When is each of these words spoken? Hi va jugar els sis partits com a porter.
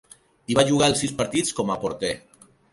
Hi 0.51 0.57
va 0.59 0.65
jugar 0.69 0.87
els 0.93 1.05
sis 1.05 1.15
partits 1.21 1.55
com 1.61 1.71
a 1.77 1.79
porter. 1.87 2.13